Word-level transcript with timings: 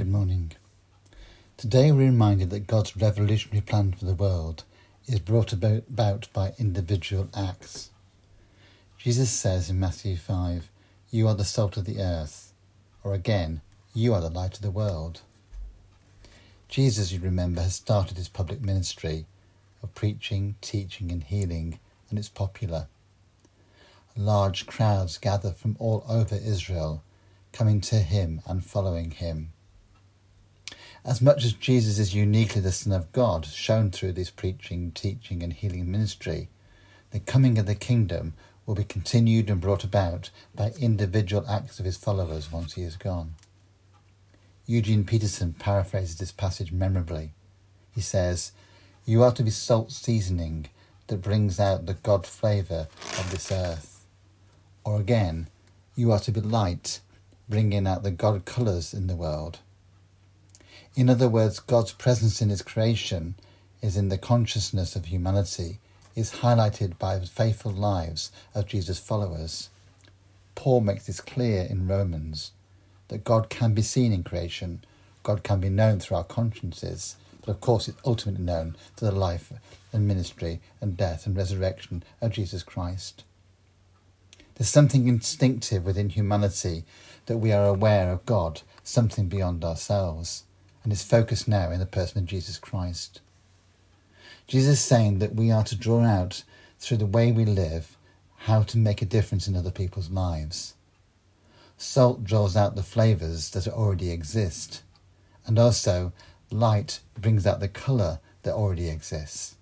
Good 0.00 0.08
morning. 0.08 0.52
Today 1.58 1.92
we're 1.92 2.06
reminded 2.06 2.48
that 2.48 2.66
God's 2.66 2.96
revolutionary 2.96 3.60
plan 3.60 3.92
for 3.92 4.06
the 4.06 4.14
world 4.14 4.64
is 5.06 5.18
brought 5.18 5.52
about 5.52 6.32
by 6.32 6.54
individual 6.58 7.28
acts. 7.36 7.90
Jesus 8.96 9.28
says 9.28 9.68
in 9.68 9.78
Matthew 9.78 10.16
5, 10.16 10.70
You 11.10 11.28
are 11.28 11.34
the 11.34 11.44
salt 11.44 11.76
of 11.76 11.84
the 11.84 12.00
earth, 12.00 12.54
or 13.04 13.12
again, 13.12 13.60
You 13.92 14.14
are 14.14 14.22
the 14.22 14.30
light 14.30 14.54
of 14.54 14.62
the 14.62 14.70
world. 14.70 15.20
Jesus, 16.70 17.12
you 17.12 17.20
remember, 17.20 17.60
has 17.60 17.74
started 17.74 18.16
his 18.16 18.30
public 18.30 18.62
ministry 18.62 19.26
of 19.82 19.94
preaching, 19.94 20.54
teaching, 20.62 21.12
and 21.12 21.24
healing, 21.24 21.78
and 22.08 22.18
it's 22.18 22.30
popular. 22.30 22.86
Large 24.16 24.66
crowds 24.66 25.18
gather 25.18 25.52
from 25.52 25.76
all 25.78 26.06
over 26.08 26.36
Israel, 26.36 27.02
coming 27.52 27.82
to 27.82 27.96
him 27.96 28.40
and 28.46 28.64
following 28.64 29.10
him. 29.10 29.52
As 31.04 31.22
much 31.22 31.44
as 31.44 31.54
Jesus 31.54 31.98
is 31.98 32.14
uniquely 32.14 32.60
the 32.60 32.72
Son 32.72 32.92
of 32.92 33.10
God, 33.12 33.46
shown 33.46 33.90
through 33.90 34.12
this 34.12 34.30
preaching, 34.30 34.92
teaching, 34.92 35.42
and 35.42 35.52
healing 35.52 35.90
ministry, 35.90 36.50
the 37.10 37.20
coming 37.20 37.56
of 37.56 37.64
the 37.64 37.74
kingdom 37.74 38.34
will 38.66 38.74
be 38.74 38.84
continued 38.84 39.48
and 39.48 39.62
brought 39.62 39.82
about 39.82 40.28
by 40.54 40.72
individual 40.78 41.48
acts 41.48 41.78
of 41.78 41.86
his 41.86 41.96
followers 41.96 42.52
once 42.52 42.74
he 42.74 42.82
is 42.82 42.96
gone. 42.96 43.34
Eugene 44.66 45.04
Peterson 45.04 45.54
paraphrases 45.54 46.18
this 46.18 46.32
passage 46.32 46.70
memorably. 46.70 47.32
He 47.92 48.02
says, 48.02 48.52
You 49.06 49.22
are 49.22 49.32
to 49.32 49.42
be 49.42 49.50
salt 49.50 49.90
seasoning 49.90 50.66
that 51.06 51.22
brings 51.22 51.58
out 51.58 51.86
the 51.86 51.94
God 51.94 52.26
flavour 52.26 52.88
of 53.18 53.30
this 53.30 53.50
earth. 53.50 54.04
Or 54.84 55.00
again, 55.00 55.48
you 55.96 56.12
are 56.12 56.20
to 56.20 56.30
be 56.30 56.40
light, 56.40 57.00
bringing 57.48 57.86
out 57.86 58.02
the 58.02 58.10
God 58.10 58.44
colours 58.44 58.92
in 58.92 59.06
the 59.06 59.16
world. 59.16 59.60
In 60.96 61.08
other 61.08 61.28
words, 61.28 61.60
God's 61.60 61.92
presence 61.92 62.42
in 62.42 62.48
His 62.48 62.62
creation 62.62 63.36
is 63.80 63.96
in 63.96 64.08
the 64.08 64.18
consciousness 64.18 64.96
of 64.96 65.06
humanity, 65.06 65.78
is 66.16 66.32
highlighted 66.42 66.98
by 66.98 67.16
the 67.16 67.26
faithful 67.26 67.70
lives 67.70 68.32
of 68.56 68.66
Jesus' 68.66 68.98
followers. 68.98 69.70
Paul 70.56 70.80
makes 70.80 71.06
this 71.06 71.20
clear 71.20 71.62
in 71.62 71.86
Romans 71.86 72.50
that 73.06 73.22
God 73.22 73.50
can 73.50 73.72
be 73.72 73.82
seen 73.82 74.12
in 74.12 74.24
creation, 74.24 74.82
God 75.22 75.44
can 75.44 75.60
be 75.60 75.68
known 75.68 76.00
through 76.00 76.16
our 76.16 76.24
consciences, 76.24 77.14
but 77.40 77.50
of 77.50 77.60
course 77.60 77.86
it's 77.86 78.00
ultimately 78.04 78.44
known 78.44 78.76
through 78.96 79.10
the 79.10 79.16
life 79.16 79.52
and 79.92 80.08
ministry 80.08 80.60
and 80.80 80.96
death 80.96 81.24
and 81.24 81.36
resurrection 81.36 82.02
of 82.20 82.32
Jesus 82.32 82.64
Christ. 82.64 83.22
There's 84.56 84.68
something 84.68 85.06
instinctive 85.06 85.86
within 85.86 86.08
humanity 86.08 86.84
that 87.26 87.38
we 87.38 87.52
are 87.52 87.66
aware 87.66 88.10
of 88.10 88.26
God, 88.26 88.62
something 88.82 89.28
beyond 89.28 89.64
ourselves 89.64 90.42
and 90.82 90.92
is 90.92 91.02
focused 91.02 91.46
now 91.46 91.70
in 91.70 91.80
the 91.80 91.86
person 91.86 92.18
of 92.18 92.26
Jesus 92.26 92.58
Christ. 92.58 93.20
Jesus 94.46 94.78
is 94.78 94.84
saying 94.84 95.18
that 95.18 95.34
we 95.34 95.50
are 95.50 95.64
to 95.64 95.76
draw 95.76 96.02
out 96.04 96.42
through 96.78 96.96
the 96.96 97.06
way 97.06 97.30
we 97.30 97.44
live 97.44 97.96
how 98.44 98.62
to 98.62 98.78
make 98.78 99.02
a 99.02 99.06
difference 99.06 99.46
in 99.46 99.54
other 99.54 99.70
people's 99.70 100.10
lives. 100.10 100.74
Salt 101.76 102.24
draws 102.24 102.56
out 102.56 102.74
the 102.74 102.82
flavours 102.82 103.50
that 103.50 103.68
already 103.68 104.10
exist, 104.10 104.82
and 105.46 105.58
also 105.58 106.12
light 106.50 107.00
brings 107.18 107.46
out 107.46 107.60
the 107.60 107.68
colour 107.68 108.18
that 108.42 108.54
already 108.54 108.88
exists. 108.88 109.56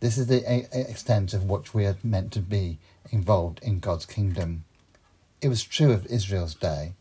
This 0.00 0.16
is 0.16 0.28
the 0.28 0.68
extent 0.72 1.34
of 1.34 1.44
which 1.44 1.74
we 1.74 1.84
are 1.84 1.96
meant 2.02 2.32
to 2.32 2.40
be 2.40 2.78
involved 3.10 3.60
in 3.62 3.80
God's 3.80 4.06
kingdom. 4.06 4.64
It 5.42 5.48
was 5.48 5.62
true 5.62 5.92
of 5.92 6.06
Israel's 6.06 6.54
day. 6.54 6.94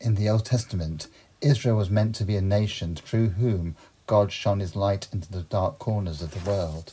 In 0.00 0.16
the 0.16 0.28
Old 0.28 0.44
Testament, 0.44 1.08
Israel 1.40 1.76
was 1.76 1.90
meant 1.90 2.14
to 2.16 2.24
be 2.24 2.36
a 2.36 2.42
nation 2.42 2.96
through 2.96 3.30
whom 3.30 3.76
God 4.06 4.32
shone 4.32 4.60
his 4.60 4.76
light 4.76 5.08
into 5.12 5.30
the 5.30 5.42
dark 5.42 5.78
corners 5.78 6.22
of 6.22 6.30
the 6.30 6.50
world. 6.50 6.92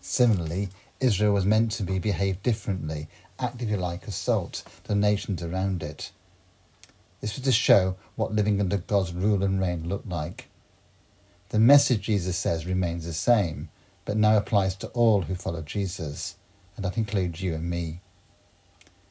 Similarly, 0.00 0.70
Israel 1.00 1.32
was 1.32 1.46
meant 1.46 1.70
to 1.72 1.82
be 1.82 1.98
behave 1.98 2.42
differently, 2.42 3.08
actively 3.38 3.76
like 3.76 4.06
a 4.06 4.10
salt 4.10 4.64
to 4.82 4.88
the 4.88 4.94
nations 4.94 5.42
around 5.42 5.82
it. 5.82 6.10
This 7.20 7.36
was 7.36 7.44
to 7.44 7.52
show 7.52 7.96
what 8.16 8.34
living 8.34 8.60
under 8.60 8.78
God's 8.78 9.12
rule 9.12 9.42
and 9.42 9.60
reign 9.60 9.88
looked 9.88 10.08
like. 10.08 10.48
The 11.50 11.58
message 11.58 12.02
Jesus 12.02 12.36
says 12.36 12.66
remains 12.66 13.04
the 13.04 13.12
same, 13.12 13.68
but 14.04 14.16
now 14.16 14.36
applies 14.36 14.74
to 14.76 14.88
all 14.88 15.22
who 15.22 15.34
follow 15.34 15.62
Jesus, 15.62 16.36
and 16.76 16.84
that 16.84 16.96
includes 16.96 17.42
you 17.42 17.54
and 17.54 17.68
me. 17.68 18.00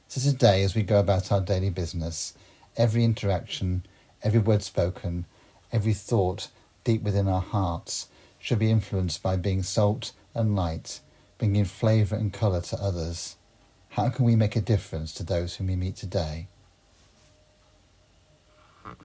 So 0.08 0.20
today, 0.22 0.64
as 0.64 0.74
we 0.74 0.82
go 0.82 1.00
about 1.00 1.32
our 1.32 1.42
daily 1.42 1.70
business, 1.70 2.34
every 2.76 3.04
interaction, 3.04 3.84
Every 4.22 4.40
word 4.40 4.64
spoken, 4.64 5.26
every 5.72 5.94
thought 5.94 6.50
deep 6.84 7.04
within 7.04 7.28
our 7.28 7.42
hearts 7.42 8.08
should 8.38 8.60
be 8.60 8.72
influenced 8.72 9.24
by 9.24 9.38
being 9.38 9.64
salt 9.64 10.12
and 10.34 10.56
light, 10.56 11.00
bringing 11.38 11.66
flavour 11.66 12.16
and 12.16 12.34
colour 12.34 12.62
to 12.62 12.82
others. 12.82 13.38
How 13.90 14.10
can 14.10 14.26
we 14.26 14.36
make 14.36 14.56
a 14.56 14.62
difference 14.62 15.14
to 15.16 15.24
those 15.24 15.56
whom 15.56 15.68
we 15.68 15.76
meet 15.76 15.96
today? 15.96 16.48